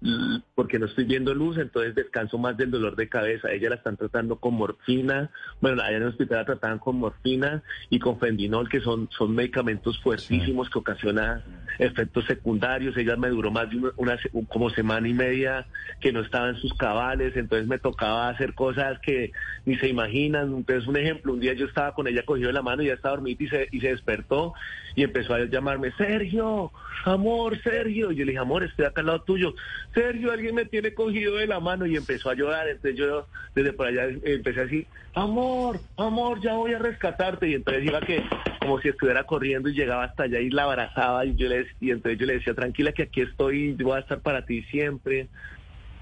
porque 0.54 0.78
no 0.78 0.86
estoy 0.86 1.04
viendo 1.04 1.34
luz, 1.34 1.58
entonces 1.58 1.94
descanso 1.94 2.38
más 2.38 2.56
del 2.56 2.70
dolor 2.70 2.96
de 2.96 3.08
cabeza. 3.08 3.52
Ella 3.52 3.70
la 3.70 3.76
están 3.76 3.96
tratando 3.96 4.36
con 4.36 4.54
morfina, 4.54 5.30
bueno, 5.60 5.82
allá 5.82 5.96
en 5.96 6.02
el 6.02 6.08
hospital 6.08 6.38
la 6.38 6.44
trataban 6.44 6.78
con 6.78 6.98
morfina 6.98 7.62
y 7.88 7.98
con 7.98 8.18
fendinol, 8.18 8.68
que 8.68 8.80
son, 8.80 9.08
son 9.16 9.34
medicamentos 9.34 10.00
fuertísimos 10.00 10.68
que 10.70 10.78
ocasionan 10.78 11.42
efectos 11.78 12.24
secundarios. 12.26 12.96
Ella 12.96 13.16
me 13.16 13.28
duró 13.28 13.50
más 13.50 13.70
de 13.70 13.76
una, 13.76 13.92
una 13.96 14.18
como 14.48 14.70
semana 14.70 15.06
y 15.08 15.14
media 15.14 15.66
que 16.00 16.12
no 16.12 16.20
estaba 16.20 16.48
en 16.48 16.56
sus 16.56 16.74
cabales, 16.74 17.36
entonces 17.36 17.68
me 17.68 17.78
tocaba 17.78 18.28
hacer 18.28 18.54
cosas 18.54 18.98
que 19.00 19.32
ni 19.64 19.76
se 19.76 19.88
imaginan. 19.88 20.54
Entonces, 20.54 20.88
un 20.88 20.96
ejemplo, 20.96 21.32
un 21.32 21.40
día 21.40 21.52
yo 21.52 21.66
estaba 21.66 21.94
con 21.94 22.08
ella 22.08 22.24
cogido 22.24 22.48
de 22.48 22.54
la 22.54 22.62
mano 22.62 22.82
y 22.82 22.86
ella 22.86 22.94
estaba 22.94 23.16
dormida 23.16 23.36
y 23.38 23.48
se, 23.48 23.68
y 23.70 23.80
se 23.80 23.88
despertó 23.88 24.54
y 24.96 25.02
empezó 25.02 25.34
a 25.34 25.44
llamarme, 25.44 25.92
Sergio, 25.92 26.72
amor, 27.04 27.60
Sergio. 27.62 28.10
Yo 28.16 28.24
le 28.24 28.32
dije, 28.32 28.40
amor, 28.40 28.64
estoy 28.64 28.84
acá 28.84 29.00
al 29.00 29.06
lado 29.06 29.22
tuyo. 29.22 29.54
Sergio, 29.94 30.32
alguien 30.32 30.54
me 30.54 30.64
tiene 30.64 30.94
cogido 30.94 31.36
de 31.36 31.46
la 31.46 31.60
mano 31.60 31.86
y 31.86 31.96
empezó 31.96 32.30
a 32.30 32.34
llorar. 32.34 32.68
Entonces 32.68 32.96
yo 32.98 33.26
desde 33.54 33.72
por 33.72 33.86
allá 33.86 34.06
empecé 34.24 34.60
a 34.60 34.64
decir, 34.64 34.86
amor, 35.14 35.80
amor, 35.96 36.40
ya 36.40 36.54
voy 36.54 36.74
a 36.74 36.78
rescatarte. 36.78 37.48
Y 37.48 37.54
entonces 37.54 37.84
iba 37.84 38.00
que 38.00 38.22
como 38.60 38.80
si 38.80 38.88
estuviera 38.88 39.24
corriendo 39.24 39.68
y 39.68 39.74
llegaba 39.74 40.04
hasta 40.04 40.24
allá 40.24 40.40
y 40.40 40.50
la 40.50 40.64
abrazaba 40.64 41.24
y 41.24 41.36
yo 41.36 41.48
le 41.48 41.66
y 41.80 41.90
entonces 41.90 42.18
yo 42.18 42.26
le 42.26 42.34
decía, 42.34 42.54
tranquila 42.54 42.92
que 42.92 43.04
aquí 43.04 43.20
estoy, 43.20 43.72
voy 43.74 43.96
a 43.96 44.00
estar 44.00 44.20
para 44.20 44.44
ti 44.44 44.62
siempre. 44.64 45.28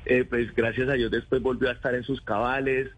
Eh, 0.07 0.25
pues 0.25 0.55
gracias 0.55 0.89
a 0.89 0.95
Dios 0.95 1.11
después 1.11 1.41
volvió 1.43 1.69
a 1.71 1.73
estar 1.73 1.95
en 1.95 2.03
sus 2.05 2.21
cabales 2.21 2.91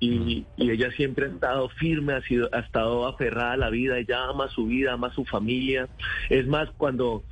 y, 0.00 0.46
y 0.56 0.70
ella 0.70 0.90
siempre 0.92 1.26
ha 1.26 1.28
estado 1.28 1.68
firme, 1.70 2.14
ha 2.14 2.22
sido, 2.22 2.48
ha 2.52 2.60
estado 2.60 3.06
aferrada 3.06 3.52
a 3.52 3.56
la 3.56 3.70
vida, 3.70 3.98
ella 3.98 4.28
ama 4.28 4.48
su 4.48 4.66
vida, 4.66 4.92
ama 4.92 5.12
su 5.12 5.24
familia. 5.24 5.88
Es 6.30 6.46
más, 6.46 6.70
cuando 6.76 7.22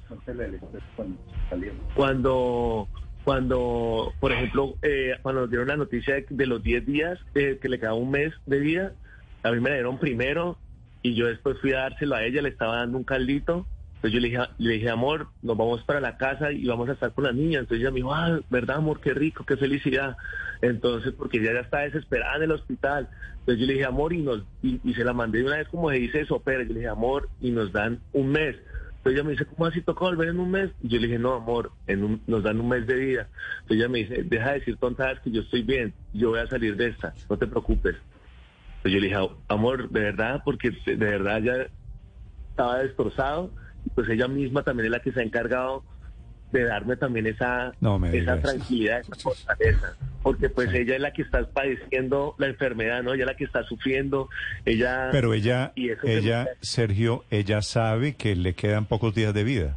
cuando 1.95 2.89
cuando 3.25 4.13
por 4.21 4.33
ejemplo 4.33 4.75
eh, 4.83 5.17
cuando 5.23 5.43
nos 5.43 5.51
dieron 5.51 5.69
la 5.69 5.77
noticia 5.77 6.15
de, 6.29 6.47
los 6.47 6.63
10 6.63 6.87
días 6.87 7.19
eh, 7.35 7.59
que 7.61 7.69
le 7.69 7.79
quedaba 7.79 7.97
un 7.97 8.13
mes 8.13 8.33
de 8.47 8.61
vida 8.61 8.93
a 9.43 9.51
mí 9.51 9.59
me 9.61 9.71
la 9.71 9.77
dieron 9.77 9.99
primero 9.99 10.57
y 11.03 11.15
yo 11.15 11.27
después 11.27 11.59
fui 11.61 11.73
a 11.73 11.81
dárselo 11.81 12.15
a 12.15 12.25
ella 12.25 12.41
le 12.41 12.51
estaba 12.51 12.77
dando 12.77 12.99
un 12.99 13.05
caldito 13.05 13.67
entonces 13.97 14.13
yo 14.13 14.21
le 14.21 14.29
dije 14.29 14.43
le 14.59 14.73
dije 14.75 14.91
amor 14.91 15.29
nos 15.43 15.57
vamos 15.57 15.83
para 15.85 16.01
la 16.01 16.17
casa 16.17 16.53
y 16.53 16.67
vamos 16.67 16.89
a 16.89 16.93
estar 16.93 17.13
con 17.13 17.25
la 17.25 17.33
niña 17.33 17.61
entonces 17.61 17.81
ella 17.81 17.91
me 17.91 17.97
dijo 17.97 18.15
ah 18.15 18.41
verdad 18.49 18.77
amor 18.77 19.01
qué 19.01 19.13
rico 19.15 19.45
qué 19.45 19.57
felicidad 19.57 20.17
entonces 20.61 21.13
porque 21.15 21.39
ella 21.39 21.55
ya 21.55 21.61
está 21.61 21.81
desesperada 21.81 22.37
en 22.37 22.43
el 22.45 22.53
hospital 22.53 23.09
entonces 23.41 23.61
yo 23.61 23.67
le 23.67 23.73
dije 23.75 23.85
amor 23.85 24.13
y 24.13 24.23
nos 24.23 24.43
y, 24.63 24.79
se 24.95 25.05
la 25.05 25.13
mandé 25.13 25.43
una 25.43 25.57
vez 25.57 25.69
como 25.69 25.91
se 25.91 25.97
dice 25.97 26.21
eso 26.21 26.41
pero 26.45 26.63
yo 26.63 26.69
le 26.69 26.81
dije 26.81 26.89
amor 26.89 27.29
y 27.41 27.51
nos 27.51 27.73
dan 27.73 28.03
un 28.13 28.29
mes 28.31 28.57
entonces 29.07 29.21
ella 29.21 29.25
me 29.25 29.33
dice, 29.35 29.47
¿cómo 29.47 29.67
así 29.67 29.83
toca 29.83 30.05
volver 30.05 30.31
en 30.31 30.41
un 30.41 30.51
mes? 30.51 30.73
Yo 30.81 30.99
le 30.99 31.07
dije, 31.07 31.19
no, 31.21 31.35
amor, 31.35 31.71
en 31.87 32.03
un- 32.03 32.23
nos 32.27 32.43
dan 32.43 32.59
un 32.59 32.69
mes 32.69 32.89
de 32.89 32.97
vida. 32.97 33.29
Entonces 33.61 33.77
ella 33.77 33.89
me 33.89 33.99
dice, 33.99 34.25
deja 34.25 34.49
de 34.49 34.59
decir 34.59 34.77
tontadas 34.79 35.21
que 35.21 35.31
yo 35.31 35.43
estoy 35.43 35.63
bien, 35.63 35.95
yo 36.13 36.31
voy 36.31 36.41
a 36.41 36.49
salir 36.49 36.75
de 36.77 36.89
esta, 36.89 37.15
no 37.31 37.39
te 37.39 37.47
preocupes. 37.47 37.95
Entonces 38.79 38.93
yo 38.93 38.99
le 38.99 39.07
dije, 39.07 39.37
amor, 39.47 39.89
de 39.91 40.01
verdad, 40.01 40.43
porque 40.45 40.73
de 40.85 40.97
verdad 40.97 41.41
ya 41.41 41.71
estaba 42.51 42.81
destrozado. 42.81 43.55
Pues 43.95 44.09
ella 44.09 44.29
misma 44.29 44.63
también 44.63 44.87
es 44.87 44.93
la 44.93 45.01
que 45.01 45.13
se 45.13 45.21
ha 45.21 45.23
encargado 45.23 45.83
de 46.53 46.65
darme 46.65 46.97
también 46.97 47.27
esa, 47.27 47.73
No 47.81 48.05
esa 48.07 48.35
eso. 48.35 48.43
tranquilidad, 48.43 49.01
esa 49.01 49.15
fortaleza. 49.17 49.97
Porque 50.23 50.49
pues 50.49 50.73
ella 50.73 50.95
es 50.97 51.01
la 51.01 51.13
que 51.13 51.23
está 51.23 51.45
padeciendo 51.47 52.35
la 52.39 52.47
enfermedad, 52.47 53.03
¿no? 53.03 53.13
Ella 53.15 53.25
es 53.25 53.27
la 53.27 53.37
que 53.37 53.45
está 53.45 53.63
sufriendo, 53.65 54.29
ella... 54.65 55.09
Pero 55.13 55.35
ella, 55.35 55.73
Y 55.75 55.91
eso 55.91 56.07
ella, 56.07 56.49
Sergio, 56.61 57.25
ella 57.31 57.63
sabe 57.63 58.15
que 58.15 58.35
le 58.37 58.55
quedan 58.55 58.87
pocos 58.87 59.15
días 59.15 59.35
de 59.35 59.45
vida. 59.45 59.77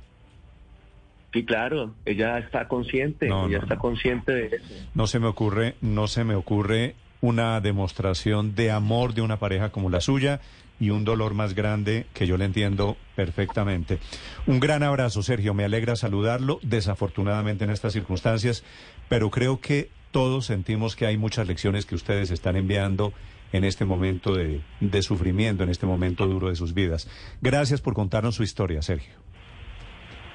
Sí, 1.33 1.45
claro, 1.45 1.93
ella 2.05 2.39
está 2.39 2.67
consciente, 2.67 3.27
No, 3.27 3.47
ella 3.47 3.57
no, 3.57 3.63
está 3.63 3.77
consciente 3.77 4.31
de 4.31 4.45
eso. 4.55 4.65
No 4.95 5.05
se 5.05 5.19
me 5.19 5.27
ocurre, 5.27 5.75
no 5.81 6.07
se 6.07 6.23
me 6.23 6.33
ocurre 6.33 6.95
una 7.21 7.61
demostración 7.61 8.55
de 8.55 8.71
amor 8.71 9.13
de 9.13 9.21
una 9.21 9.37
pareja 9.37 9.69
como 9.69 9.89
la 9.89 10.01
suya 10.01 10.39
y 10.79 10.91
un 10.91 11.03
dolor 11.03 11.33
más 11.33 11.53
grande 11.53 12.05
que 12.13 12.27
yo 12.27 12.37
le 12.37 12.45
entiendo 12.45 12.97
perfectamente. 13.15 13.99
Un 14.47 14.59
gran 14.59 14.83
abrazo, 14.83 15.21
Sergio. 15.21 15.53
Me 15.53 15.65
alegra 15.65 15.95
saludarlo, 15.95 16.59
desafortunadamente 16.61 17.65
en 17.65 17.69
estas 17.69 17.93
circunstancias, 17.93 18.63
pero 19.09 19.29
creo 19.29 19.59
que 19.59 19.89
todos 20.11 20.45
sentimos 20.45 20.95
que 20.95 21.05
hay 21.05 21.17
muchas 21.17 21.47
lecciones 21.47 21.85
que 21.85 21.95
ustedes 21.95 22.31
están 22.31 22.55
enviando 22.55 23.13
en 23.51 23.63
este 23.63 23.85
momento 23.85 24.35
de, 24.35 24.61
de 24.79 25.01
sufrimiento, 25.01 25.63
en 25.63 25.69
este 25.69 25.85
momento 25.85 26.27
duro 26.27 26.49
de 26.49 26.55
sus 26.55 26.73
vidas. 26.73 27.09
Gracias 27.41 27.81
por 27.81 27.93
contarnos 27.93 28.35
su 28.35 28.43
historia, 28.43 28.81
Sergio. 28.81 29.13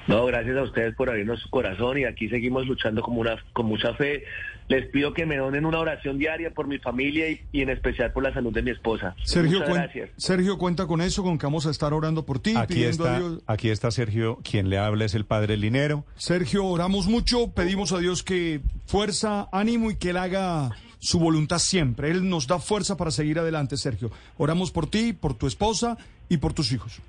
No, 0.07 0.25
gracias 0.25 0.55
a 0.55 0.61
ustedes 0.61 0.95
por 0.95 1.09
abrirnos 1.09 1.39
su 1.39 1.49
corazón 1.49 1.97
y 1.97 2.05
aquí 2.05 2.29
seguimos 2.29 2.67
luchando 2.67 3.01
como 3.01 3.21
una, 3.21 3.37
con 3.53 3.65
mucha 3.65 3.93
fe. 3.95 4.23
Les 4.67 4.87
pido 4.87 5.13
que 5.13 5.27
me 5.27 5.37
donen 5.37 5.63
una 5.65 5.77
oración 5.77 6.17
diaria 6.17 6.49
por 6.51 6.65
mi 6.67 6.79
familia 6.79 7.29
y, 7.29 7.39
y 7.51 7.61
en 7.61 7.69
especial 7.69 8.11
por 8.13 8.23
la 8.23 8.33
salud 8.33 8.51
de 8.51 8.63
mi 8.63 8.71
esposa. 8.71 9.15
Sergio, 9.23 9.59
Muchas 9.59 9.69
cuen- 9.69 9.81
gracias. 9.83 10.09
Sergio, 10.17 10.57
cuenta 10.57 10.87
con 10.87 11.01
eso, 11.01 11.21
con 11.21 11.37
que 11.37 11.45
vamos 11.45 11.67
a 11.67 11.69
estar 11.69 11.93
orando 11.93 12.25
por 12.25 12.39
ti, 12.39 12.55
Aquí 12.57 12.73
pidiendo 12.73 13.05
a 13.05 13.07
está, 13.13 13.19
Dios. 13.19 13.43
aquí 13.45 13.69
está 13.69 13.91
Sergio, 13.91 14.39
quien 14.43 14.69
le 14.71 14.79
habla 14.79 15.05
es 15.05 15.13
el 15.13 15.23
padre 15.25 15.55
Linero. 15.57 16.03
Sergio, 16.15 16.65
oramos 16.65 17.05
mucho, 17.05 17.51
pedimos 17.51 17.91
a 17.91 17.99
Dios 17.99 18.23
que 18.23 18.61
fuerza, 18.87 19.47
ánimo 19.51 19.91
y 19.91 19.97
que 19.97 20.09
Él 20.09 20.17
haga 20.17 20.71
su 20.97 21.19
voluntad 21.19 21.59
siempre. 21.59 22.09
Él 22.09 22.27
nos 22.27 22.47
da 22.47 22.57
fuerza 22.57 22.97
para 22.97 23.11
seguir 23.11 23.37
adelante, 23.37 23.77
Sergio. 23.77 24.09
Oramos 24.39 24.71
por 24.71 24.87
ti, 24.89 25.13
por 25.13 25.35
tu 25.35 25.45
esposa 25.45 25.95
y 26.27 26.37
por 26.37 26.53
tus 26.53 26.71
hijos. 26.71 26.99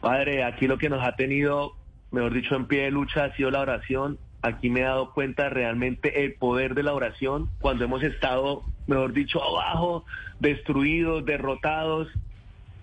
Padre, 0.00 0.44
aquí 0.44 0.66
lo 0.66 0.78
que 0.78 0.88
nos 0.88 1.02
ha 1.04 1.16
tenido, 1.16 1.72
mejor 2.10 2.32
dicho, 2.32 2.54
en 2.54 2.66
pie 2.66 2.82
de 2.82 2.90
lucha 2.90 3.24
ha 3.24 3.36
sido 3.36 3.50
la 3.50 3.60
oración. 3.60 4.18
Aquí 4.42 4.70
me 4.70 4.80
he 4.80 4.84
dado 4.84 5.12
cuenta 5.12 5.50
realmente 5.50 6.24
el 6.24 6.34
poder 6.34 6.74
de 6.74 6.82
la 6.82 6.94
oración 6.94 7.50
cuando 7.60 7.84
hemos 7.84 8.02
estado, 8.02 8.64
mejor 8.86 9.12
dicho, 9.12 9.42
abajo, 9.42 10.04
destruidos, 10.38 11.24
derrotados. 11.26 12.08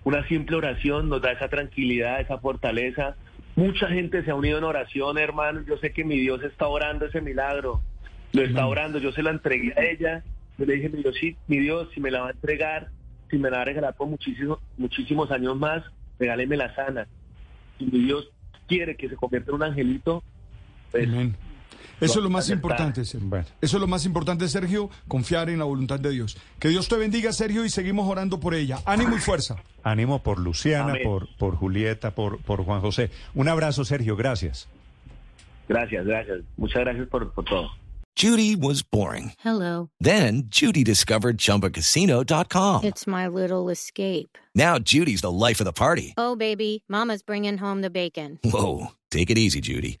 Una 0.04 0.26
simple 0.28 0.56
oración 0.56 1.08
nos 1.08 1.20
da 1.20 1.32
esa 1.32 1.48
tranquilidad, 1.48 2.20
esa 2.20 2.38
fortaleza. 2.38 3.16
Mucha 3.56 3.88
gente 3.88 4.22
se 4.22 4.30
ha 4.30 4.36
unido 4.36 4.58
en 4.58 4.64
oración, 4.64 5.18
hermano. 5.18 5.62
Yo 5.66 5.76
sé 5.78 5.92
que 5.92 6.04
mi 6.04 6.16
Dios 6.16 6.42
está 6.44 6.68
orando 6.68 7.06
ese 7.06 7.20
milagro. 7.20 7.82
Lo 8.32 8.42
está 8.42 8.66
orando. 8.66 9.00
Yo 9.00 9.10
se 9.10 9.22
la 9.24 9.30
entregué 9.30 9.74
a 9.76 9.82
ella. 9.82 10.22
Yo 10.58 10.64
le 10.64 10.74
dije, 10.74 10.88
mi 10.88 11.02
Dios, 11.02 11.16
sí, 11.20 11.36
mi 11.48 11.58
Dios, 11.58 11.88
si 11.92 12.00
me 12.00 12.12
la 12.12 12.20
va 12.20 12.28
a 12.28 12.32
entregar, 12.32 12.88
si 13.30 13.36
me 13.36 13.50
la 13.50 13.58
va 13.58 13.62
a 13.62 13.66
regalar 13.66 13.94
por 13.94 14.06
muchísimos, 14.06 14.60
muchísimos 14.76 15.30
años 15.32 15.56
más, 15.56 15.82
regáleme 16.18 16.56
la 16.56 16.74
sana. 16.74 17.08
Si 17.78 17.86
mi 17.86 18.04
Dios 18.04 18.30
quiere 18.68 18.96
que 18.96 19.08
se 19.08 19.16
convierta 19.16 19.50
en 19.50 19.56
un 19.56 19.62
angelito, 19.64 20.22
pues. 20.92 21.08
Eso 22.00 22.18
es 22.18 22.22
lo 22.22 22.30
más 22.30 22.48
importante, 22.50 23.04
Sergio. 23.04 23.28
Bueno. 23.28 23.46
Eso 23.60 23.76
es 23.76 23.80
lo 23.80 23.86
más 23.86 24.04
importante, 24.04 24.48
Sergio, 24.48 24.90
confiar 25.08 25.50
en 25.50 25.58
la 25.58 25.64
voluntad 25.64 25.98
de 26.00 26.10
Dios. 26.10 26.36
Que 26.58 26.68
Dios 26.68 26.88
te 26.88 26.96
bendiga, 26.96 27.32
Sergio, 27.32 27.64
y 27.64 27.70
seguimos 27.70 28.08
orando 28.08 28.38
por 28.40 28.54
ella. 28.54 28.80
Ánimo 28.84 29.16
y 29.16 29.20
fuerza. 29.20 29.56
Ánimo 29.82 30.22
por 30.22 30.38
Luciana, 30.38 30.92
Amén. 30.92 31.02
por, 31.04 31.28
por 31.36 31.56
Julieta, 31.56 32.14
por, 32.14 32.38
por 32.42 32.64
Juan 32.64 32.80
José. 32.80 33.10
Un 33.34 33.48
abrazo, 33.48 33.84
Sergio, 33.84 34.16
gracias. 34.16 34.68
gracias, 35.68 36.04
gracias. 36.06 36.38
Muchas 36.56 36.80
gracias 36.80 37.06
por, 37.08 37.30
por 37.32 37.44
todo. 37.44 37.70
Judy 38.16 38.56
was 38.56 38.82
boring. 38.82 39.32
Hello. 39.38 39.90
Then 40.00 40.48
Judy 40.48 40.82
discovered 40.82 41.38
ChumbaCasino.com. 41.38 42.82
It's 42.82 43.06
my 43.06 43.28
little 43.28 43.68
escape. 43.68 44.36
Now 44.56 44.80
Judy's 44.80 45.20
the 45.20 45.30
life 45.30 45.60
of 45.60 45.66
the 45.66 45.72
party. 45.72 46.14
Oh, 46.16 46.34
baby, 46.34 46.82
Mama's 46.88 47.22
bringing 47.22 47.58
home 47.58 47.80
the 47.80 47.90
bacon. 47.90 48.40
Whoa, 48.42 48.88
take 49.12 49.30
it 49.30 49.38
easy, 49.38 49.60
Judy. 49.60 50.00